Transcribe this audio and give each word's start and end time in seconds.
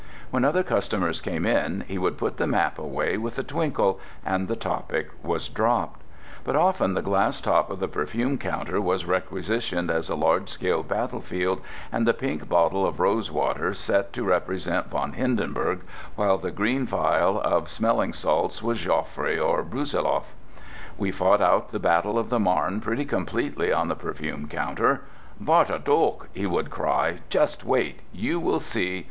When 0.31 0.43
other 0.43 0.63
customers 0.63 1.21
came 1.21 1.45
in, 1.45 1.81
he 1.87 1.99
would 1.99 2.17
put 2.17 2.37
the 2.37 2.47
map 2.47 2.79
away 2.79 3.19
with 3.19 3.37
a 3.37 3.43
twinkle, 3.43 3.99
and 4.25 4.47
the 4.47 4.55
topic 4.55 5.09
was 5.21 5.47
dropped. 5.47 6.01
But 6.43 6.55
often 6.55 6.95
the 6.95 7.03
glass 7.03 7.39
top 7.39 7.69
of 7.69 7.79
the 7.79 7.87
perfume 7.87 8.39
counter 8.39 8.81
was 8.81 9.05
requisitioned 9.05 9.91
as 9.91 10.09
a 10.09 10.15
large 10.15 10.49
scale 10.49 10.81
battleground, 10.81 11.61
and 11.91 12.07
the 12.07 12.15
pink 12.15 12.49
bottle 12.49 12.83
of 12.83 12.99
rose 12.99 13.29
water 13.29 13.75
set 13.75 14.11
to 14.13 14.23
represent 14.23 14.89
Von 14.89 15.13
Hindenburg 15.13 15.81
while 16.15 16.39
the 16.39 16.49
green 16.49 16.87
phial 16.87 17.39
of 17.39 17.69
smelling 17.69 18.11
salts 18.11 18.63
was 18.63 18.79
Joffre 18.79 19.37
or 19.37 19.61
Brussilov. 19.63 20.33
We 20.97 21.11
fought 21.11 21.41
out 21.43 21.69
the 21.71 21.77
battle 21.77 22.17
of 22.17 22.31
the 22.31 22.39
Marne 22.39 22.81
pretty 22.81 23.05
completely 23.05 23.71
on 23.71 23.87
the 23.87 23.95
perfume 23.95 24.47
counter. 24.47 25.01
"Warte 25.39 25.77
doch!" 25.85 26.27
he 26.33 26.47
would 26.47 26.71
cry. 26.71 27.19
"Just 27.29 27.63
wait! 27.63 27.99
You 28.11 28.39
will 28.39 28.59
see! 28.59 28.99